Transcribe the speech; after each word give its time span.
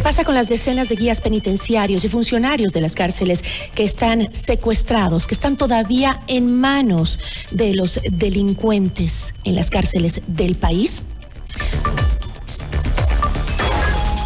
¿Qué 0.00 0.04
pasa 0.04 0.24
con 0.24 0.34
las 0.34 0.48
decenas 0.48 0.88
de 0.88 0.96
guías 0.96 1.20
penitenciarios 1.20 2.04
y 2.04 2.08
funcionarios 2.08 2.72
de 2.72 2.80
las 2.80 2.94
cárceles 2.94 3.44
que 3.74 3.84
están 3.84 4.32
secuestrados, 4.32 5.26
que 5.26 5.34
están 5.34 5.58
todavía 5.58 6.22
en 6.26 6.58
manos 6.58 7.18
de 7.50 7.74
los 7.74 8.00
delincuentes 8.10 9.34
en 9.44 9.56
las 9.56 9.68
cárceles 9.68 10.22
del 10.26 10.56
país? 10.56 11.02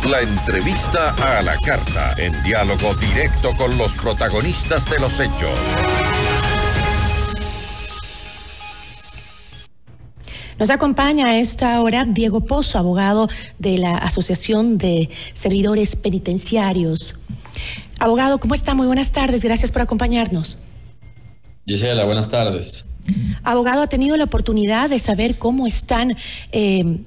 La 0.09 0.21
entrevista 0.21 1.13
a 1.39 1.43
la 1.43 1.59
carta, 1.59 2.15
en 2.19 2.41
diálogo 2.45 2.95
directo 2.95 3.51
con 3.57 3.77
los 3.77 3.95
protagonistas 3.95 4.89
de 4.89 5.01
los 5.01 5.19
hechos. 5.19 5.59
Nos 10.59 10.71
acompaña 10.71 11.27
a 11.27 11.39
esta 11.39 11.81
hora 11.83 12.05
Diego 12.05 12.43
Pozo, 12.43 12.79
abogado 12.79 13.29
de 13.59 13.79
la 13.79 13.97
Asociación 13.97 14.79
de 14.79 15.09
Servidores 15.33 15.97
Penitenciarios. 15.97 17.19
Abogado, 17.99 18.39
¿cómo 18.39 18.55
está? 18.55 18.75
Muy 18.75 18.87
buenas 18.87 19.11
tardes. 19.11 19.43
Gracias 19.43 19.73
por 19.73 19.83
acompañarnos. 19.83 20.59
Gisela, 21.67 22.05
buenas 22.05 22.29
tardes. 22.29 22.89
Abogado, 23.43 23.83
¿ha 23.83 23.89
tenido 23.89 24.17
la 24.17 24.25
oportunidad 24.25 24.91
de 24.91 24.99
saber 24.99 25.39
cómo 25.39 25.67
están 25.67 26.17
eh, 26.53 26.99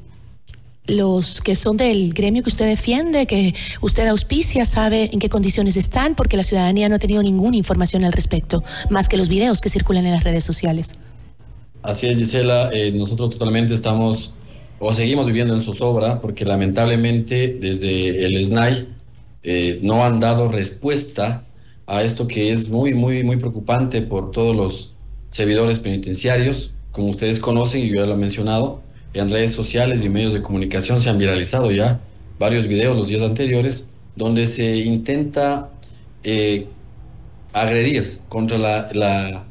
los 0.86 1.41
que 1.41 1.55
son 1.55 1.77
del 1.77 2.14
gremio 2.14 2.44
que 2.44 2.50
usted 2.50 2.66
defiende, 2.66 3.27
que 3.27 3.55
usted 3.81 4.08
auspicia, 4.08 4.66
sabe 4.66 5.09
en 5.14 5.20
qué 5.20 5.30
condiciones 5.30 5.77
están? 5.77 6.16
Porque 6.16 6.38
la 6.38 6.44
ciudadanía 6.44 6.89
no 6.89 6.95
ha 6.95 7.00
tenido 7.00 7.23
ninguna 7.23 7.58
información 7.58 8.03
al 8.03 8.14
respecto, 8.14 8.64
más 8.89 9.08
que 9.08 9.17
los 9.17 9.30
videos 9.30 9.61
que 9.61 9.70
circulan 9.70 10.05
en 10.05 10.11
las 10.11 10.23
redes 10.23 10.44
sociales. 10.44 10.95
Así 11.88 12.05
es, 12.05 12.18
Gisela. 12.18 12.70
Eh, 12.73 12.91
nosotros 12.91 13.30
totalmente 13.30 13.73
estamos 13.73 14.34
o 14.78 14.94
seguimos 14.94 15.26
viviendo 15.26 15.54
en 15.54 15.62
zozobra 15.62 16.20
porque 16.20 16.44
lamentablemente 16.44 17.58
desde 17.61 18.25
el 18.25 18.44
SNAI 18.44 18.89
eh, 19.44 19.80
no 19.81 20.03
han 20.03 20.20
dado 20.20 20.52
respuesta 20.52 21.45
a 21.86 22.03
esto 22.03 22.28
que 22.28 22.52
es 22.52 22.67
muy, 22.67 22.94
muy, 22.94 23.23
muy 23.23 23.38
preocupante 23.38 24.02
por 24.02 24.31
todos 24.31 24.53
los 24.53 24.95
servidores 25.30 25.80
penitenciarios. 25.80 26.76
Como 26.92 27.08
ustedes 27.08 27.39
conocen, 27.39 27.86
y 27.86 27.88
yo 27.88 28.02
ya 28.02 28.06
lo 28.06 28.16
he 28.16 28.17
mencionado, 28.17 28.81
en 29.14 29.31
redes 29.31 29.52
sociales 29.52 30.04
y 30.04 30.09
medios 30.09 30.33
de 30.33 30.42
comunicación 30.42 31.00
se 31.00 31.09
han 31.09 31.17
viralizado 31.17 31.72
ya 31.72 32.02
varios 32.38 32.67
videos 32.67 32.98
los 32.98 33.08
días 33.08 33.22
anteriores 33.22 33.94
donde 34.17 34.45
se 34.45 34.76
intenta 34.76 35.70
eh, 36.26 36.67
agredir 37.54 38.20
contra 38.28 38.58
la 38.58 38.89
la 38.92 39.48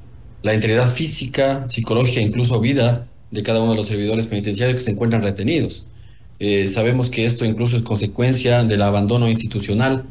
integridad 0.55 0.91
física, 0.91 1.69
psicológica, 1.69 2.21
incluso 2.21 2.61
vida 2.61 3.09
de 3.31 3.43
cada 3.43 3.61
uno 3.61 3.73
de 3.73 3.79
los 3.79 3.87
servidores 3.87 4.27
penitenciarios 4.27 4.77
que 4.77 4.85
se 4.85 4.91
encuentran 4.91 5.23
retenidos. 5.23 5.87
Eh, 6.39 6.69
sabemos 6.69 7.09
que 7.09 7.25
esto 7.25 7.45
incluso 7.45 7.77
es 7.77 7.83
consecuencia 7.83 8.63
del 8.63 8.83
abandono 8.83 9.29
institucional 9.29 10.05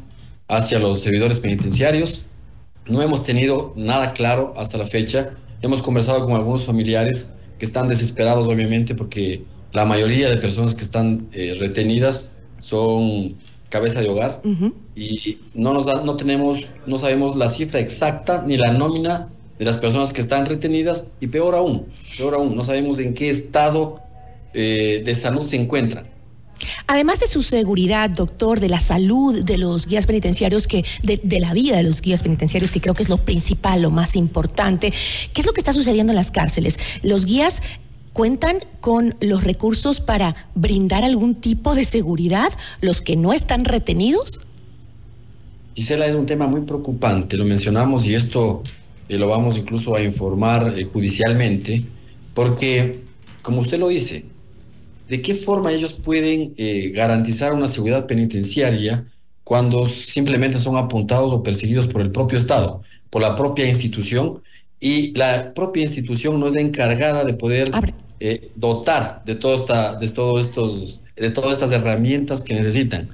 hacia 0.48 0.78
los 0.78 1.00
servidores 1.00 1.38
penitenciarios. 1.38 2.26
No 2.86 3.02
hemos 3.02 3.24
tenido 3.24 3.72
nada 3.76 4.12
claro 4.12 4.54
hasta 4.56 4.78
la 4.78 4.86
fecha. 4.86 5.30
Hemos 5.62 5.82
conversado 5.82 6.24
con 6.26 6.34
algunos 6.34 6.64
familiares 6.64 7.36
que 7.58 7.64
están 7.64 7.88
desesperados, 7.88 8.48
obviamente, 8.48 8.94
porque 8.94 9.44
la 9.72 9.84
mayoría 9.84 10.28
de 10.28 10.36
personas 10.36 10.74
que 10.74 10.84
están 10.84 11.28
eh, 11.32 11.56
retenidas 11.58 12.40
son 12.58 13.36
cabeza 13.68 14.00
de 14.00 14.08
hogar 14.08 14.40
y 14.94 15.38
no 15.54 15.72
nos 15.74 15.86
da, 15.86 16.02
no 16.02 16.16
tenemos, 16.16 16.60
no 16.86 16.98
sabemos 16.98 17.36
la 17.36 17.48
cifra 17.48 17.80
exacta 17.80 18.44
ni 18.46 18.56
la 18.56 18.72
nómina 18.72 19.28
de 19.58 19.64
las 19.64 19.78
personas 19.78 20.12
que 20.12 20.20
están 20.20 20.46
retenidas 20.46 21.12
y 21.20 21.28
peor 21.28 21.54
aún, 21.54 21.86
peor 22.16 22.34
aún, 22.34 22.56
no 22.56 22.62
sabemos 22.62 22.98
en 22.98 23.14
qué 23.14 23.30
estado 23.30 24.00
eh, 24.52 25.02
de 25.04 25.14
salud 25.14 25.46
se 25.46 25.56
encuentran. 25.56 26.06
Además 26.86 27.20
de 27.20 27.26
su 27.26 27.42
seguridad, 27.42 28.08
doctor, 28.08 28.60
de 28.60 28.68
la 28.68 28.80
salud 28.80 29.44
de 29.44 29.58
los 29.58 29.86
guías 29.86 30.06
penitenciarios, 30.06 30.66
que 30.66 30.84
de, 31.02 31.20
de, 31.22 31.40
la 31.40 31.52
vida 31.52 31.76
de 31.76 31.82
los 31.82 32.00
guías 32.00 32.22
penitenciarios, 32.22 32.70
que 32.70 32.80
creo 32.80 32.94
que 32.94 33.02
es 33.02 33.08
lo 33.08 33.18
principal, 33.18 33.82
lo 33.82 33.90
más 33.90 34.16
importante, 34.16 34.92
¿qué 35.32 35.40
es 35.40 35.46
lo 35.46 35.52
que 35.52 35.60
está 35.60 35.72
sucediendo 35.72 36.12
en 36.12 36.16
las 36.16 36.30
cárceles? 36.30 36.78
Los 37.02 37.26
guías 37.26 37.60
cuentan 38.16 38.60
con 38.80 39.14
los 39.20 39.44
recursos 39.44 40.00
para 40.00 40.48
brindar 40.54 41.04
algún 41.04 41.34
tipo 41.34 41.74
de 41.74 41.84
seguridad, 41.84 42.48
los 42.80 43.02
que 43.02 43.14
no 43.14 43.34
están 43.34 43.66
retenidos. 43.66 44.40
Gisela, 45.74 46.06
es 46.06 46.14
un 46.14 46.24
tema 46.24 46.46
muy 46.46 46.62
preocupante, 46.62 47.36
lo 47.36 47.44
mencionamos 47.44 48.06
y 48.06 48.14
esto 48.14 48.62
y 49.08 49.16
lo 49.16 49.28
vamos 49.28 49.56
incluso 49.56 49.94
a 49.94 50.02
informar 50.02 50.74
eh, 50.76 50.84
judicialmente, 50.84 51.84
porque, 52.34 53.00
como 53.42 53.60
usted 53.60 53.78
lo 53.78 53.88
dice, 53.88 54.24
¿de 55.08 55.22
qué 55.22 55.34
forma 55.34 55.72
ellos 55.72 55.92
pueden 55.92 56.54
eh, 56.56 56.92
garantizar 56.94 57.52
una 57.52 57.68
seguridad 57.68 58.06
penitenciaria 58.06 59.06
cuando 59.44 59.86
simplemente 59.86 60.58
son 60.58 60.76
apuntados 60.76 61.32
o 61.32 61.42
perseguidos 61.42 61.86
por 61.86 62.00
el 62.00 62.10
propio 62.10 62.38
Estado, 62.38 62.82
por 63.10 63.22
la 63.22 63.36
propia 63.36 63.68
institución? 63.68 64.42
Y 64.78 65.16
la 65.16 65.54
propia 65.54 65.84
institución 65.84 66.38
no 66.38 66.48
es 66.48 66.54
la 66.54 66.60
encargada 66.60 67.24
de 67.24 67.32
poder 67.32 67.70
eh, 68.20 68.50
dotar 68.56 69.22
de, 69.24 69.34
toda 69.34 69.56
esta, 69.56 69.94
de, 69.94 70.08
todos 70.08 70.44
estos, 70.44 71.00
de 71.16 71.30
todas 71.30 71.52
estas 71.52 71.70
herramientas 71.70 72.42
que 72.42 72.54
necesitan. 72.54 73.08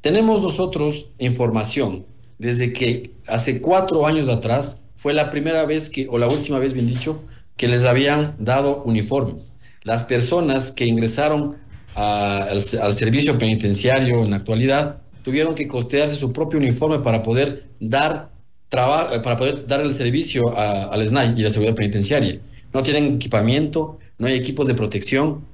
Tenemos 0.00 0.42
nosotros 0.42 1.10
información 1.18 2.04
desde 2.38 2.72
que 2.72 3.12
hace 3.26 3.60
cuatro 3.60 4.06
años 4.06 4.28
atrás 4.28 4.87
fue 4.98 5.14
la 5.14 5.30
primera 5.30 5.64
vez 5.64 5.90
que, 5.90 6.08
o 6.10 6.18
la 6.18 6.26
última 6.28 6.58
vez, 6.58 6.74
bien 6.74 6.86
dicho, 6.86 7.22
que 7.56 7.68
les 7.68 7.84
habían 7.84 8.34
dado 8.38 8.82
uniformes. 8.82 9.58
Las 9.84 10.02
personas 10.02 10.72
que 10.72 10.86
ingresaron 10.86 11.56
al, 11.94 12.60
servicio 12.60 13.38
penitenciario 13.38 14.24
en 14.24 14.30
la 14.30 14.36
actualidad 14.36 15.00
tuvieron 15.22 15.54
que 15.54 15.68
costearse 15.68 16.16
su 16.16 16.32
propio 16.32 16.58
uniforme 16.58 16.98
para 16.98 17.22
poder 17.22 17.68
dar 17.78 18.30
trabajo, 18.68 19.22
para 19.22 19.36
poder 19.36 19.66
dar 19.68 19.80
el 19.80 19.94
servicio 19.94 20.58
al 20.58 21.06
SNAI 21.06 21.34
y 21.36 21.42
la 21.42 21.50
seguridad 21.50 21.76
penitenciaria. 21.76 22.40
No 22.74 22.82
tienen 22.82 23.14
equipamiento, 23.14 23.98
no 24.18 24.26
hay 24.26 24.34
equipos 24.34 24.66
de 24.66 24.74
protección, 24.74 25.44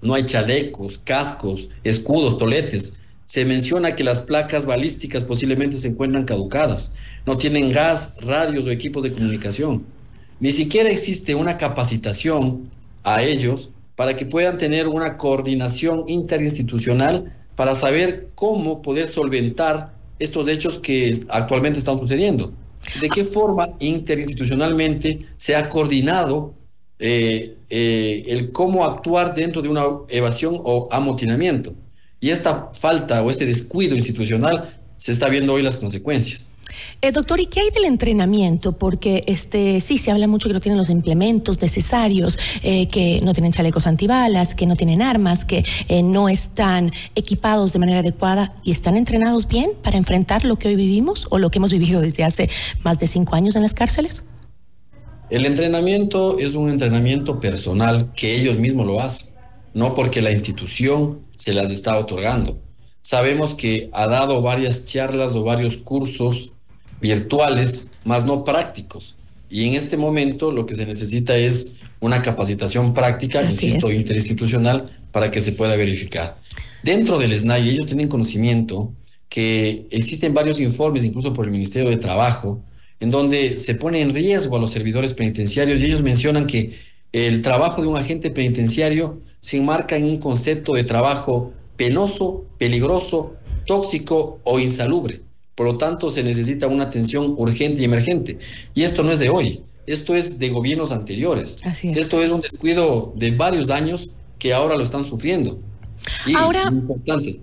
no 0.00 0.14
hay 0.14 0.24
chalecos, 0.24 0.98
cascos, 0.98 1.68
escudos, 1.84 2.38
toletes. 2.38 3.00
Se 3.26 3.44
menciona 3.44 3.94
que 3.94 4.04
las 4.04 4.22
placas 4.22 4.64
balísticas 4.64 5.24
posiblemente 5.24 5.76
se 5.76 5.88
encuentran 5.88 6.24
caducadas 6.24 6.94
no 7.26 7.36
tienen 7.36 7.72
gas, 7.72 8.18
radios 8.22 8.64
o 8.64 8.70
equipos 8.70 9.02
de 9.02 9.12
comunicación. 9.12 9.84
Ni 10.38 10.52
siquiera 10.52 10.88
existe 10.88 11.34
una 11.34 11.58
capacitación 11.58 12.70
a 13.02 13.22
ellos 13.22 13.70
para 13.96 14.14
que 14.14 14.26
puedan 14.26 14.58
tener 14.58 14.86
una 14.86 15.16
coordinación 15.16 16.04
interinstitucional 16.08 17.32
para 17.56 17.74
saber 17.74 18.28
cómo 18.34 18.82
poder 18.82 19.08
solventar 19.08 19.94
estos 20.18 20.46
hechos 20.48 20.78
que 20.78 21.18
actualmente 21.28 21.78
están 21.78 21.98
sucediendo. 21.98 22.52
¿De 23.00 23.08
qué 23.08 23.24
forma 23.24 23.70
interinstitucionalmente 23.80 25.26
se 25.36 25.56
ha 25.56 25.68
coordinado 25.68 26.54
eh, 26.98 27.56
eh, 27.68 28.24
el 28.28 28.52
cómo 28.52 28.84
actuar 28.84 29.34
dentro 29.34 29.62
de 29.62 29.68
una 29.68 29.84
evasión 30.08 30.60
o 30.62 30.88
amotinamiento? 30.92 31.74
Y 32.20 32.30
esta 32.30 32.70
falta 32.72 33.22
o 33.22 33.30
este 33.30 33.46
descuido 33.46 33.96
institucional 33.96 34.78
se 34.96 35.12
está 35.12 35.28
viendo 35.28 35.54
hoy 35.54 35.62
las 35.62 35.76
consecuencias. 35.76 36.52
Eh, 37.02 37.12
doctor, 37.12 37.40
¿y 37.40 37.46
qué 37.46 37.60
hay 37.60 37.70
del 37.70 37.84
entrenamiento? 37.84 38.72
Porque 38.72 39.24
este 39.26 39.80
sí 39.80 39.98
se 39.98 40.10
habla 40.10 40.26
mucho 40.26 40.48
que 40.48 40.54
no 40.54 40.60
tienen 40.60 40.78
los 40.78 40.90
implementos 40.90 41.60
necesarios, 41.60 42.38
eh, 42.62 42.88
que 42.88 43.20
no 43.22 43.32
tienen 43.32 43.52
chalecos 43.52 43.86
antibalas, 43.86 44.54
que 44.54 44.66
no 44.66 44.76
tienen 44.76 45.02
armas, 45.02 45.44
que 45.44 45.64
eh, 45.88 46.02
no 46.02 46.28
están 46.28 46.92
equipados 47.14 47.72
de 47.72 47.78
manera 47.78 48.00
adecuada 48.00 48.54
y 48.62 48.72
están 48.72 48.96
entrenados 48.96 49.46
bien 49.46 49.72
para 49.82 49.96
enfrentar 49.96 50.44
lo 50.44 50.56
que 50.56 50.68
hoy 50.68 50.76
vivimos 50.76 51.26
o 51.30 51.38
lo 51.38 51.50
que 51.50 51.58
hemos 51.58 51.72
vivido 51.72 52.00
desde 52.00 52.24
hace 52.24 52.48
más 52.82 52.98
de 52.98 53.06
cinco 53.06 53.36
años 53.36 53.56
en 53.56 53.62
las 53.62 53.74
cárceles. 53.74 54.22
El 55.28 55.44
entrenamiento 55.44 56.38
es 56.38 56.54
un 56.54 56.70
entrenamiento 56.70 57.40
personal 57.40 58.12
que 58.14 58.36
ellos 58.36 58.58
mismos 58.58 58.86
lo 58.86 59.00
hacen, 59.00 59.34
no 59.74 59.92
porque 59.94 60.22
la 60.22 60.30
institución 60.30 61.26
se 61.36 61.52
las 61.52 61.70
está 61.70 61.98
otorgando. 61.98 62.60
Sabemos 63.02 63.54
que 63.54 63.90
ha 63.92 64.06
dado 64.06 64.40
varias 64.40 64.86
charlas 64.86 65.32
o 65.34 65.42
varios 65.42 65.76
cursos 65.76 66.52
virtuales, 67.00 67.92
más 68.04 68.24
no 68.24 68.44
prácticos. 68.44 69.16
Y 69.48 69.66
en 69.66 69.74
este 69.74 69.96
momento 69.96 70.50
lo 70.50 70.66
que 70.66 70.74
se 70.74 70.86
necesita 70.86 71.36
es 71.36 71.76
una 72.00 72.22
capacitación 72.22 72.94
práctica, 72.94 73.42
insisto, 73.42 73.90
interinstitucional, 73.90 74.86
para 75.12 75.30
que 75.30 75.40
se 75.40 75.52
pueda 75.52 75.76
verificar. 75.76 76.38
Dentro 76.82 77.18
del 77.18 77.38
SNAI, 77.38 77.70
ellos 77.70 77.86
tienen 77.86 78.08
conocimiento 78.08 78.92
que 79.28 79.86
existen 79.90 80.34
varios 80.34 80.60
informes, 80.60 81.04
incluso 81.04 81.32
por 81.32 81.46
el 81.46 81.50
Ministerio 81.50 81.90
de 81.90 81.96
Trabajo, 81.96 82.62
en 83.00 83.10
donde 83.10 83.58
se 83.58 83.74
pone 83.74 84.00
en 84.00 84.14
riesgo 84.14 84.56
a 84.56 84.60
los 84.60 84.72
servidores 84.72 85.12
penitenciarios 85.12 85.80
y 85.80 85.86
ellos 85.86 86.02
mencionan 86.02 86.46
que 86.46 86.78
el 87.12 87.42
trabajo 87.42 87.82
de 87.82 87.88
un 87.88 87.96
agente 87.96 88.30
penitenciario 88.30 89.20
se 89.40 89.58
enmarca 89.58 89.96
en 89.96 90.04
un 90.04 90.18
concepto 90.18 90.74
de 90.74 90.84
trabajo 90.84 91.52
penoso, 91.76 92.46
peligroso, 92.58 93.34
tóxico 93.66 94.40
o 94.44 94.58
insalubre. 94.58 95.25
Por 95.56 95.66
lo 95.66 95.78
tanto, 95.78 96.10
se 96.10 96.22
necesita 96.22 96.66
una 96.66 96.84
atención 96.84 97.34
urgente 97.38 97.80
y 97.80 97.86
emergente. 97.86 98.38
Y 98.74 98.82
esto 98.82 99.02
no 99.02 99.10
es 99.10 99.18
de 99.18 99.30
hoy, 99.30 99.62
esto 99.86 100.14
es 100.14 100.38
de 100.38 100.50
gobiernos 100.50 100.92
anteriores. 100.92 101.60
Así 101.64 101.88
es. 101.88 101.98
Esto 101.98 102.22
es 102.22 102.30
un 102.30 102.42
descuido 102.42 103.14
de 103.16 103.30
varios 103.30 103.70
años 103.70 104.10
que 104.38 104.52
ahora 104.52 104.76
lo 104.76 104.82
están 104.82 105.04
sufriendo. 105.04 105.58
ahora, 106.36 106.68
importante, 106.70 107.40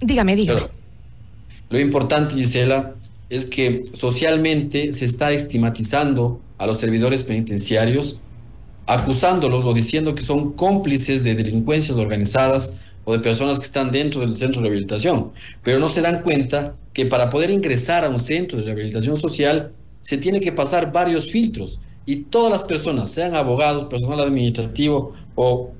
dígame, 0.00 0.36
dígame. 0.36 0.60
Lo 1.70 1.80
importante, 1.80 2.34
Gisela, 2.34 2.94
es 3.30 3.46
que 3.46 3.86
socialmente 3.94 4.92
se 4.92 5.06
está 5.06 5.32
estigmatizando 5.32 6.40
a 6.58 6.66
los 6.66 6.78
servidores 6.78 7.22
penitenciarios, 7.22 8.20
acusándolos 8.86 9.64
o 9.64 9.74
diciendo 9.74 10.14
que 10.14 10.22
son 10.22 10.52
cómplices 10.52 11.24
de 11.24 11.34
delincuencias 11.34 11.96
organizadas 11.96 12.80
o 13.04 13.12
de 13.12 13.20
personas 13.20 13.58
que 13.58 13.64
están 13.64 13.90
dentro 13.90 14.20
del 14.20 14.36
centro 14.36 14.60
de 14.60 14.68
rehabilitación, 14.68 15.32
pero 15.62 15.78
no 15.78 15.88
se 15.88 16.02
dan 16.02 16.22
cuenta 16.22 16.74
que 16.96 17.04
para 17.04 17.28
poder 17.28 17.50
ingresar 17.50 18.06
a 18.06 18.08
un 18.08 18.18
centro 18.18 18.56
de 18.56 18.64
rehabilitación 18.64 19.18
social 19.18 19.72
se 20.00 20.16
tiene 20.16 20.40
que 20.40 20.50
pasar 20.50 20.92
varios 20.92 21.30
filtros 21.30 21.78
y 22.06 22.22
todas 22.22 22.50
las 22.50 22.62
personas, 22.62 23.10
sean 23.10 23.34
abogados, 23.34 23.84
personal 23.84 24.18
administrativo 24.20 25.12
o, 25.34 25.72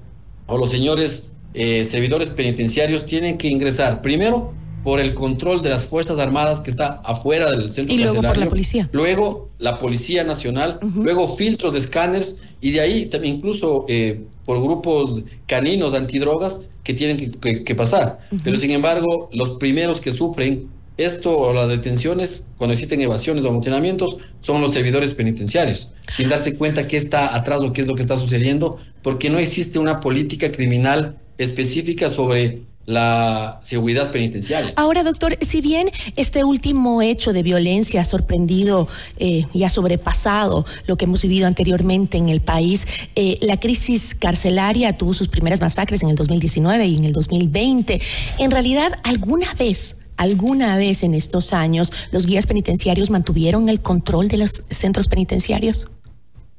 o 0.44 0.58
los 0.58 0.70
señores 0.70 1.32
eh, 1.54 1.86
servidores 1.86 2.28
penitenciarios, 2.28 3.06
tienen 3.06 3.38
que 3.38 3.48
ingresar 3.48 4.02
primero 4.02 4.52
por 4.84 5.00
el 5.00 5.14
control 5.14 5.62
de 5.62 5.70
las 5.70 5.86
Fuerzas 5.86 6.18
Armadas 6.18 6.60
que 6.60 6.68
está 6.68 7.00
afuera 7.02 7.50
del 7.50 7.70
centro 7.70 7.94
y 7.94 7.96
luego 7.96 8.20
por 8.20 8.36
la 8.36 8.48
policía. 8.50 8.90
Luego 8.92 9.48
la 9.58 9.78
Policía 9.78 10.22
Nacional, 10.22 10.80
luego 10.94 11.34
filtros 11.34 11.72
de 11.72 11.78
escáneres 11.78 12.42
y 12.60 12.72
de 12.72 12.80
ahí 12.82 13.06
también 13.06 13.36
incluso 13.36 13.86
eh, 13.88 14.20
por 14.44 14.62
grupos 14.62 15.22
caninos 15.46 15.94
antidrogas 15.94 16.66
que 16.84 16.92
tienen 16.92 17.32
que, 17.32 17.74
pasar. 17.74 18.18
Pero 18.44 18.58
sin 18.58 18.70
embargo, 18.70 19.30
los 19.32 19.52
primeros 19.52 20.02
que 20.02 20.12
sufren 20.12 20.75
esto 20.96 21.52
las 21.52 21.68
detenciones, 21.68 22.52
cuando 22.56 22.72
existen 22.72 23.00
evasiones 23.00 23.44
o 23.44 23.48
amotinamientos, 23.48 24.18
son 24.40 24.62
los 24.62 24.72
servidores 24.72 25.14
penitenciarios, 25.14 25.92
sin 26.10 26.28
darse 26.28 26.56
cuenta 26.56 26.86
qué 26.86 26.96
está 26.96 27.34
atrás 27.34 27.60
o 27.62 27.72
qué 27.72 27.82
es 27.82 27.86
lo 27.86 27.94
que 27.94 28.02
está 28.02 28.16
sucediendo, 28.16 28.78
porque 29.02 29.30
no 29.30 29.38
existe 29.38 29.78
una 29.78 30.00
política 30.00 30.50
criminal 30.52 31.18
específica 31.38 32.08
sobre 32.08 32.62
la 32.86 33.58
seguridad 33.62 34.12
penitenciaria. 34.12 34.72
Ahora, 34.76 35.02
doctor, 35.02 35.36
si 35.40 35.60
bien 35.60 35.90
este 36.14 36.44
último 36.44 37.02
hecho 37.02 37.32
de 37.32 37.42
violencia 37.42 38.00
ha 38.00 38.04
sorprendido 38.04 38.88
eh, 39.18 39.44
y 39.52 39.64
ha 39.64 39.70
sobrepasado 39.70 40.64
lo 40.86 40.96
que 40.96 41.04
hemos 41.04 41.22
vivido 41.22 41.48
anteriormente 41.48 42.16
en 42.16 42.28
el 42.28 42.40
país, 42.40 42.86
eh, 43.16 43.36
la 43.40 43.58
crisis 43.58 44.14
carcelaria 44.14 44.96
tuvo 44.96 45.14
sus 45.14 45.26
primeras 45.28 45.60
masacres 45.60 46.02
en 46.04 46.10
el 46.10 46.16
2019 46.16 46.86
y 46.86 46.96
en 46.96 47.04
el 47.04 47.12
2020. 47.12 48.00
En 48.38 48.50
realidad, 48.52 48.92
¿alguna 49.02 49.52
vez 49.58 49.96
¿Alguna 50.16 50.76
vez 50.76 51.02
en 51.02 51.14
estos 51.14 51.52
años 51.52 51.92
los 52.10 52.26
guías 52.26 52.46
penitenciarios 52.46 53.10
mantuvieron 53.10 53.68
el 53.68 53.80
control 53.80 54.28
de 54.28 54.38
los 54.38 54.64
centros 54.70 55.08
penitenciarios? 55.08 55.88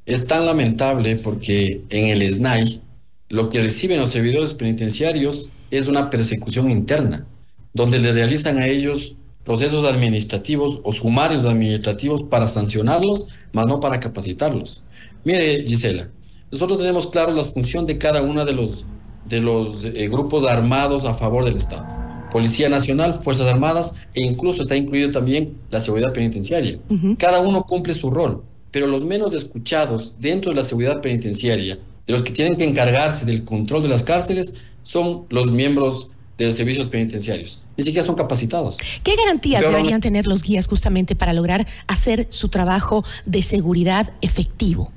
Es 0.06 0.26
tan 0.26 0.46
lamentable 0.46 1.16
porque 1.16 1.82
en 1.90 2.06
el 2.06 2.32
SNAI 2.32 2.80
lo 3.28 3.50
que 3.50 3.60
reciben 3.60 4.00
los 4.00 4.10
servidores 4.10 4.54
penitenciarios 4.54 5.50
es 5.70 5.86
una 5.86 6.08
persecución 6.08 6.70
interna, 6.70 7.26
donde 7.74 7.98
le 7.98 8.12
realizan 8.12 8.62
a 8.62 8.66
ellos 8.66 9.16
procesos 9.44 9.86
administrativos 9.86 10.80
o 10.82 10.92
sumarios 10.92 11.44
administrativos 11.44 12.22
para 12.22 12.46
sancionarlos, 12.46 13.28
más 13.52 13.66
no 13.66 13.80
para 13.80 14.00
capacitarlos. 14.00 14.82
Mire, 15.24 15.64
Gisela, 15.66 16.08
nosotros 16.50 16.78
tenemos 16.78 17.08
claro 17.08 17.32
la 17.32 17.44
función 17.44 17.84
de 17.86 17.98
cada 17.98 18.22
uno 18.22 18.44
de 18.44 18.52
los, 18.52 18.86
de 19.26 19.40
los 19.40 19.84
eh, 19.84 20.08
grupos 20.08 20.46
armados 20.46 21.04
a 21.04 21.14
favor 21.14 21.44
del 21.44 21.56
Estado. 21.56 21.97
Policía 22.30 22.68
Nacional, 22.68 23.14
Fuerzas 23.14 23.46
Armadas 23.46 23.96
e 24.14 24.24
incluso 24.24 24.62
está 24.62 24.76
incluido 24.76 25.10
también 25.10 25.56
la 25.70 25.80
seguridad 25.80 26.12
penitenciaria. 26.12 26.78
Cada 27.18 27.40
uno 27.40 27.64
cumple 27.64 27.94
su 27.94 28.10
rol, 28.10 28.42
pero 28.70 28.86
los 28.86 29.04
menos 29.04 29.34
escuchados 29.34 30.14
dentro 30.18 30.50
de 30.50 30.56
la 30.56 30.62
seguridad 30.62 31.00
penitenciaria, 31.00 31.78
de 32.06 32.12
los 32.12 32.22
que 32.22 32.32
tienen 32.32 32.56
que 32.56 32.64
encargarse 32.64 33.26
del 33.26 33.44
control 33.44 33.82
de 33.82 33.88
las 33.88 34.02
cárceles, 34.02 34.54
son 34.82 35.24
los 35.28 35.50
miembros 35.50 36.10
de 36.38 36.46
los 36.46 36.54
servicios 36.54 36.86
penitenciarios. 36.86 37.64
Ni 37.76 37.84
siquiera 37.84 38.06
son 38.06 38.14
capacitados. 38.14 38.78
¿Qué 39.02 39.16
garantías 39.16 39.62
deberían 39.62 40.00
tener 40.00 40.26
los 40.26 40.42
guías 40.42 40.66
justamente 40.66 41.16
para 41.16 41.32
lograr 41.32 41.66
hacer 41.88 42.28
su 42.30 42.48
trabajo 42.48 43.04
de 43.26 43.42
seguridad 43.42 44.12
efectivo? 44.22 44.92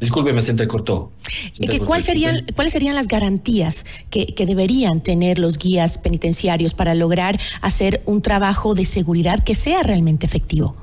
Discúlpeme, 0.00 0.40
se 0.40 0.52
entrecortó. 0.52 1.12
¿Cuál 1.86 2.02
serían, 2.02 2.46
¿Cuáles 2.54 2.72
serían 2.72 2.94
las 2.94 3.06
garantías 3.06 3.84
que, 4.08 4.34
que, 4.34 4.46
deberían 4.46 5.02
tener 5.02 5.38
los 5.38 5.58
guías 5.58 5.98
penitenciarios 5.98 6.72
para 6.72 6.94
lograr 6.94 7.38
hacer 7.60 8.02
un 8.06 8.22
trabajo 8.22 8.74
de 8.74 8.86
seguridad 8.86 9.44
que 9.44 9.54
sea 9.54 9.82
realmente 9.82 10.24
efectivo? 10.24 10.74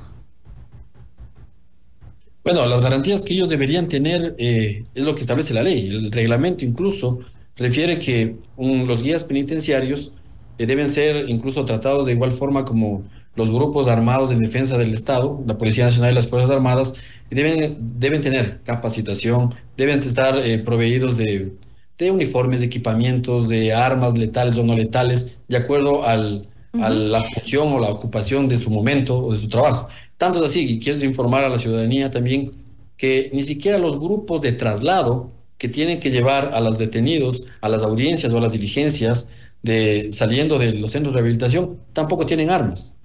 Bueno, 2.48 2.64
las 2.64 2.80
garantías 2.80 3.20
que 3.20 3.34
ellos 3.34 3.50
deberían 3.50 3.88
tener 3.88 4.34
eh, 4.38 4.84
es 4.94 5.04
lo 5.04 5.14
que 5.14 5.20
establece 5.20 5.52
la 5.52 5.62
ley. 5.62 5.88
El 5.88 6.10
reglamento 6.10 6.64
incluso 6.64 7.18
refiere 7.56 7.98
que 7.98 8.36
los 8.56 9.02
guías 9.02 9.24
penitenciarios 9.24 10.12
eh, 10.56 10.64
deben 10.64 10.86
ser 10.86 11.28
incluso 11.28 11.66
tratados 11.66 12.06
de 12.06 12.12
igual 12.12 12.32
forma 12.32 12.64
como 12.64 13.02
los 13.36 13.50
grupos 13.50 13.86
armados 13.86 14.30
en 14.30 14.40
defensa 14.40 14.78
del 14.78 14.94
Estado, 14.94 15.42
la 15.46 15.58
Policía 15.58 15.84
Nacional 15.84 16.12
y 16.12 16.14
las 16.14 16.26
Fuerzas 16.26 16.50
Armadas, 16.50 16.94
deben, 17.30 17.78
deben 17.98 18.20
tener 18.20 18.60
capacitación, 18.62 19.54
deben 19.76 20.00
estar 20.00 20.38
eh, 20.38 20.58
proveídos 20.58 21.16
de, 21.16 21.52
de, 21.98 22.10
uniformes, 22.10 22.60
de 22.60 22.66
equipamientos, 22.66 23.48
de 23.48 23.72
armas 23.72 24.16
letales 24.16 24.56
o 24.56 24.62
no 24.62 24.74
letales, 24.74 25.38
de 25.48 25.56
acuerdo 25.56 26.04
al, 26.04 26.48
a 26.74 26.90
la 26.90 27.24
función 27.24 27.72
o 27.72 27.80
la 27.80 27.88
ocupación 27.88 28.48
de 28.48 28.56
su 28.56 28.70
momento 28.70 29.18
o 29.18 29.32
de 29.32 29.38
su 29.38 29.48
trabajo. 29.48 29.88
Tanto 30.16 30.40
es 30.40 30.50
así, 30.50 30.72
y 30.72 30.80
quiero 30.80 31.02
informar 31.04 31.44
a 31.44 31.48
la 31.48 31.58
ciudadanía 31.58 32.10
también 32.10 32.52
que 32.96 33.30
ni 33.32 33.42
siquiera 33.44 33.78
los 33.78 33.98
grupos 33.98 34.40
de 34.42 34.52
traslado 34.52 35.30
que 35.56 35.68
tienen 35.68 36.00
que 36.00 36.10
llevar 36.10 36.50
a 36.54 36.60
los 36.60 36.78
detenidos 36.78 37.42
a 37.60 37.68
las 37.68 37.82
audiencias 37.82 38.32
o 38.32 38.38
a 38.38 38.40
las 38.40 38.52
diligencias 38.52 39.30
de 39.62 40.10
saliendo 40.12 40.58
de 40.58 40.72
los 40.74 40.92
centros 40.92 41.14
de 41.14 41.20
rehabilitación 41.20 41.78
tampoco 41.92 42.26
tienen 42.26 42.50
armas 42.50 42.96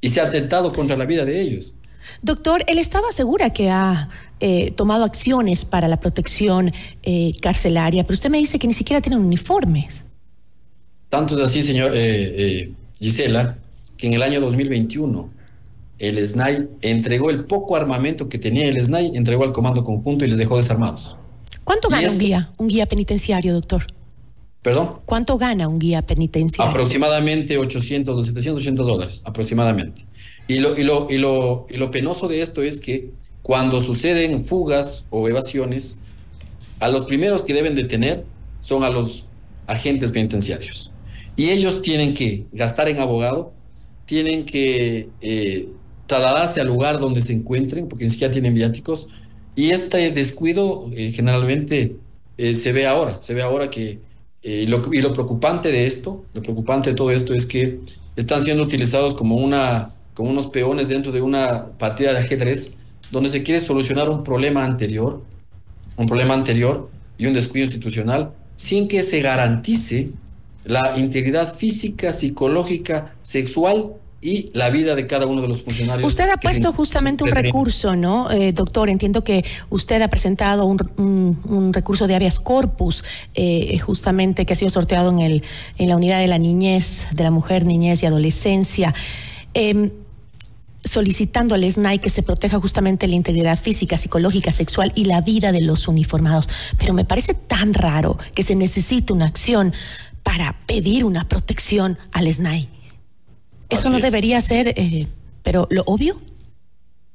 y 0.00 0.08
se 0.08 0.20
ha 0.20 0.24
atentado 0.24 0.70
contra 0.72 0.96
la 0.96 1.06
vida 1.06 1.24
de 1.24 1.40
ellos. 1.40 1.74
Doctor, 2.22 2.64
el 2.66 2.78
Estado 2.78 3.08
asegura 3.08 3.50
que 3.50 3.70
ha 3.70 4.08
eh, 4.40 4.72
tomado 4.72 5.04
acciones 5.04 5.64
para 5.64 5.88
la 5.88 5.98
protección 5.98 6.72
eh, 7.02 7.32
carcelaria, 7.40 8.04
pero 8.04 8.14
usted 8.14 8.30
me 8.30 8.38
dice 8.38 8.58
que 8.58 8.66
ni 8.66 8.74
siquiera 8.74 9.00
tienen 9.00 9.20
uniformes. 9.20 10.04
Tanto 11.08 11.36
es 11.36 11.40
así, 11.40 11.62
señor 11.62 11.92
eh, 11.94 12.72
Gisela, 12.98 13.58
que 13.96 14.06
en 14.08 14.14
el 14.14 14.22
año 14.22 14.40
2021 14.40 15.30
el 15.98 16.26
SNAI 16.26 16.68
entregó 16.82 17.30
el 17.30 17.44
poco 17.44 17.76
armamento 17.76 18.28
que 18.28 18.38
tenía 18.38 18.66
el 18.66 18.80
SNAI, 18.82 19.16
entregó 19.16 19.44
al 19.44 19.52
comando 19.52 19.84
conjunto 19.84 20.24
y 20.24 20.28
les 20.28 20.38
dejó 20.38 20.56
desarmados. 20.56 21.16
¿Cuánto 21.62 21.88
gana 21.88 22.10
un 22.10 22.18
guía, 22.18 22.50
un 22.58 22.68
guía 22.68 22.86
penitenciario, 22.86 23.54
doctor? 23.54 23.86
¿Perdón? 24.60 24.96
¿Cuánto 25.04 25.38
gana 25.38 25.68
un 25.68 25.78
guía 25.78 26.02
penitenciario? 26.02 26.70
Aproximadamente 26.70 27.58
800, 27.58 28.26
700, 28.26 28.60
800 28.60 28.86
dólares, 28.86 29.22
aproximadamente. 29.24 30.04
Y 30.46 30.58
lo, 30.58 30.76
y, 30.76 30.84
lo, 30.84 31.06
y, 31.10 31.18
lo, 31.18 31.66
y 31.70 31.76
lo 31.76 31.90
penoso 31.90 32.28
de 32.28 32.42
esto 32.42 32.62
es 32.62 32.80
que 32.80 33.10
cuando 33.42 33.80
suceden 33.80 34.44
fugas 34.44 35.06
o 35.10 35.28
evasiones, 35.28 36.00
a 36.80 36.88
los 36.88 37.06
primeros 37.06 37.42
que 37.42 37.54
deben 37.54 37.74
detener 37.74 38.24
son 38.60 38.84
a 38.84 38.90
los 38.90 39.26
agentes 39.66 40.12
penitenciarios. 40.12 40.90
Y 41.36 41.50
ellos 41.50 41.82
tienen 41.82 42.14
que 42.14 42.46
gastar 42.52 42.88
en 42.88 42.98
abogado, 42.98 43.52
tienen 44.06 44.44
que 44.44 45.08
eh, 45.20 45.68
trasladarse 46.06 46.60
al 46.60 46.68
lugar 46.68 46.98
donde 46.98 47.20
se 47.20 47.32
encuentren, 47.32 47.88
porque 47.88 48.04
ni 48.04 48.10
siquiera 48.10 48.32
tienen 48.32 48.54
viáticos. 48.54 49.08
Y 49.56 49.70
este 49.70 50.10
descuido 50.10 50.90
eh, 50.92 51.10
generalmente 51.12 51.96
eh, 52.38 52.54
se 52.54 52.72
ve 52.72 52.86
ahora, 52.86 53.20
se 53.20 53.34
ve 53.34 53.42
ahora 53.42 53.70
que, 53.70 54.00
lo, 54.42 54.82
y 54.92 55.00
lo 55.00 55.12
preocupante 55.12 55.72
de 55.72 55.86
esto, 55.86 56.24
lo 56.34 56.42
preocupante 56.42 56.90
de 56.90 56.96
todo 56.96 57.10
esto 57.10 57.32
es 57.32 57.46
que 57.46 57.80
están 58.14 58.42
siendo 58.42 58.62
utilizados 58.62 59.14
como, 59.14 59.36
una, 59.36 59.93
como 60.14 60.30
unos 60.30 60.46
peones 60.46 60.88
dentro 60.88 61.12
de 61.12 61.20
una 61.20 61.66
partida 61.78 62.12
de 62.12 62.20
ajedrez, 62.20 62.78
donde 63.10 63.28
se 63.28 63.42
quiere 63.42 63.60
solucionar 63.60 64.08
un 64.08 64.24
problema 64.24 64.64
anterior, 64.64 65.22
un 65.96 66.06
problema 66.06 66.34
anterior 66.34 66.90
y 67.18 67.26
un 67.26 67.34
descuido 67.34 67.66
institucional, 67.66 68.32
sin 68.56 68.88
que 68.88 69.02
se 69.02 69.20
garantice 69.20 70.10
la 70.64 70.94
integridad 70.96 71.54
física, 71.54 72.12
psicológica, 72.12 73.12
sexual 73.22 73.94
y 74.22 74.50
la 74.54 74.70
vida 74.70 74.94
de 74.94 75.06
cada 75.06 75.26
uno 75.26 75.42
de 75.42 75.48
los 75.48 75.62
funcionarios. 75.62 76.08
Usted 76.08 76.30
ha 76.30 76.38
puesto 76.38 76.72
justamente 76.72 77.22
un 77.24 77.30
recurso, 77.30 77.94
¿no, 77.94 78.30
eh, 78.30 78.52
doctor? 78.52 78.88
Entiendo 78.88 79.22
que 79.22 79.44
usted 79.68 80.00
ha 80.00 80.08
presentado 80.08 80.64
un, 80.64 81.72
recurso 81.74 82.06
de 82.06 82.14
habeas 82.14 82.40
corpus, 82.40 83.04
eh, 83.34 83.78
justamente 83.80 84.46
que 84.46 84.54
ha 84.54 84.56
sido 84.56 84.70
sorteado 84.70 85.10
en, 85.10 85.18
el, 85.18 85.42
en 85.76 85.90
la 85.90 85.96
unidad 85.96 86.20
de 86.20 86.26
la 86.28 86.38
niñez, 86.38 87.06
de 87.12 87.22
la 87.22 87.30
mujer, 87.30 87.66
niñez 87.66 88.02
y 88.02 88.06
adolescencia. 88.06 88.94
Em, 89.52 89.90
solicitando 90.84 91.54
al 91.54 91.70
SNAI 91.70 91.98
que 91.98 92.10
se 92.10 92.22
proteja 92.22 92.60
justamente 92.60 93.08
la 93.08 93.14
integridad 93.14 93.58
física, 93.60 93.96
psicológica, 93.96 94.52
sexual 94.52 94.92
y 94.94 95.06
la 95.06 95.20
vida 95.20 95.52
de 95.52 95.60
los 95.60 95.88
uniformados. 95.88 96.48
Pero 96.78 96.94
me 96.94 97.04
parece 97.04 97.34
tan 97.34 97.74
raro 97.74 98.18
que 98.34 98.42
se 98.42 98.54
necesite 98.54 99.12
una 99.12 99.26
acción 99.26 99.72
para 100.22 100.58
pedir 100.66 101.04
una 101.04 101.28
protección 101.28 101.98
al 102.12 102.32
SNAI. 102.32 102.68
Eso 103.70 103.90
no 103.90 103.98
debería 103.98 104.40
ser, 104.40 104.74
eh, 104.76 105.08
pero 105.42 105.66
lo 105.70 105.82
obvio. 105.86 106.20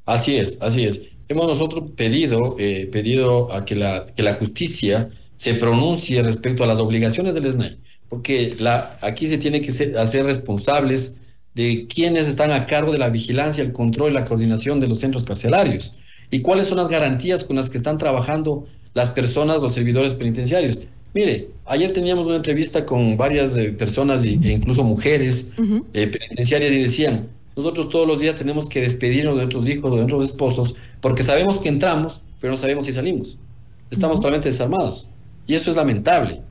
Así 0.05 0.35
es, 0.37 0.61
así 0.61 0.85
es. 0.85 1.01
Hemos 1.27 1.47
nosotros 1.47 1.91
pedido, 1.95 2.55
eh, 2.57 2.89
pedido 2.91 3.53
a 3.53 3.63
que 3.65 3.75
la, 3.75 4.07
que 4.15 4.23
la 4.23 4.33
justicia 4.33 5.09
se 5.35 5.53
pronuncie 5.53 6.21
respecto 6.23 6.63
a 6.63 6.67
las 6.67 6.79
obligaciones 6.79 7.33
del 7.33 7.51
SNAI. 7.51 7.77
porque 8.09 8.55
la, 8.59 8.97
aquí 9.01 9.27
se 9.27 9.37
tiene 9.37 9.61
que 9.61 9.71
hacer 9.97 10.25
responsables 10.25 11.21
de 11.55 11.87
quienes 11.87 12.27
están 12.27 12.51
a 12.51 12.67
cargo 12.67 12.91
de 12.91 12.97
la 12.97 13.09
vigilancia, 13.09 13.63
el 13.63 13.73
control 13.73 14.11
y 14.11 14.13
la 14.13 14.25
coordinación 14.25 14.79
de 14.79 14.87
los 14.87 14.99
centros 14.99 15.23
carcelarios 15.23 15.95
y 16.31 16.41
cuáles 16.41 16.67
son 16.67 16.77
las 16.77 16.87
garantías 16.87 17.43
con 17.43 17.55
las 17.55 17.69
que 17.69 17.77
están 17.77 17.97
trabajando 17.97 18.65
las 18.93 19.11
personas, 19.11 19.61
los 19.61 19.73
servidores 19.73 20.13
penitenciarios. 20.13 20.79
Mire, 21.13 21.49
ayer 21.65 21.91
teníamos 21.91 22.27
una 22.27 22.35
entrevista 22.35 22.85
con 22.85 23.17
varias 23.17 23.55
eh, 23.57 23.71
personas 23.71 24.23
e 24.23 24.29
incluso 24.29 24.83
mujeres 24.83 25.53
eh, 25.93 26.07
penitenciarias 26.07 26.71
y 26.71 26.81
decían, 26.81 27.27
nosotros 27.55 27.89
todos 27.89 28.07
los 28.07 28.19
días 28.19 28.35
tenemos 28.35 28.69
que 28.69 28.81
despedirnos 28.81 29.35
de 29.35 29.41
nuestros 29.41 29.67
hijos, 29.67 29.91
de 29.91 29.97
nuestros 29.97 30.25
esposos, 30.25 30.75
porque 31.01 31.23
sabemos 31.23 31.59
que 31.59 31.69
entramos, 31.69 32.21
pero 32.39 32.51
no 32.51 32.57
sabemos 32.57 32.85
si 32.85 32.91
salimos. 32.91 33.37
Estamos 33.89 34.17
totalmente 34.17 34.49
desarmados. 34.49 35.07
Y 35.47 35.55
eso 35.55 35.71
es 35.71 35.75
lamentable. 35.75 36.41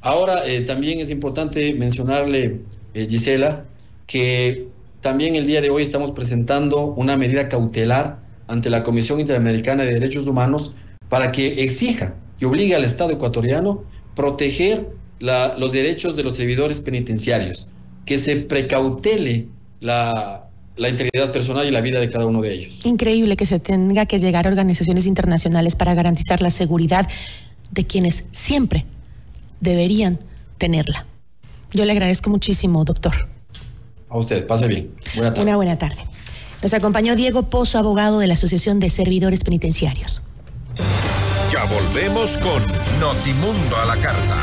Ahora, 0.00 0.46
eh, 0.46 0.60
también 0.60 1.00
es 1.00 1.10
importante 1.10 1.74
mencionarle, 1.74 2.60
Gisela, 2.94 3.64
que 4.08 4.68
también 5.02 5.36
el 5.36 5.46
día 5.46 5.60
de 5.60 5.70
hoy 5.70 5.84
estamos 5.84 6.10
presentando 6.10 6.86
una 6.86 7.16
medida 7.16 7.48
cautelar 7.48 8.18
ante 8.48 8.70
la 8.70 8.82
Comisión 8.82 9.20
Interamericana 9.20 9.84
de 9.84 9.92
Derechos 9.92 10.26
Humanos 10.26 10.74
para 11.08 11.30
que 11.30 11.62
exija 11.62 12.14
y 12.40 12.46
obligue 12.46 12.74
al 12.74 12.84
Estado 12.84 13.12
ecuatoriano 13.12 13.84
proteger 14.16 14.88
los 15.20 15.72
derechos 15.72 16.16
de 16.16 16.24
los 16.24 16.36
servidores 16.36 16.80
penitenciarios, 16.80 17.68
que 18.06 18.18
se 18.18 18.36
precautele 18.36 19.48
la, 19.80 20.48
la 20.76 20.88
integridad 20.88 21.30
personal 21.30 21.66
y 21.66 21.70
la 21.70 21.82
vida 21.82 22.00
de 22.00 22.08
cada 22.08 22.24
uno 22.24 22.40
de 22.40 22.52
ellos. 22.52 22.86
Increíble 22.86 23.36
que 23.36 23.44
se 23.44 23.60
tenga 23.60 24.06
que 24.06 24.18
llegar 24.18 24.46
a 24.46 24.50
organizaciones 24.50 25.06
internacionales 25.06 25.74
para 25.74 25.94
garantizar 25.94 26.40
la 26.40 26.50
seguridad 26.50 27.06
de 27.70 27.86
quienes 27.86 28.24
siempre 28.30 28.86
deberían 29.60 30.18
tenerla. 30.56 31.04
Yo 31.72 31.84
le 31.84 31.92
agradezco 31.92 32.30
muchísimo, 32.30 32.84
doctor. 32.84 33.37
A 34.10 34.18
usted, 34.18 34.46
pase 34.46 34.66
bien. 34.68 34.94
Buena 35.14 35.34
tarde. 35.34 35.42
Una 35.42 35.56
buena 35.56 35.78
tarde. 35.78 36.02
Nos 36.62 36.74
acompañó 36.74 37.14
Diego 37.14 37.48
Pozo, 37.48 37.78
abogado 37.78 38.18
de 38.18 38.26
la 38.26 38.34
Asociación 38.34 38.80
de 38.80 38.90
Servidores 38.90 39.44
Penitenciarios. 39.44 40.22
Ya 41.52 41.64
volvemos 41.64 42.36
con 42.38 42.62
Notimundo 43.00 43.76
a 43.76 43.86
la 43.86 43.96
Carta. 43.96 44.36